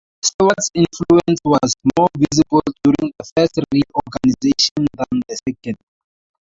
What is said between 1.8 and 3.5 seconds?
more visible during the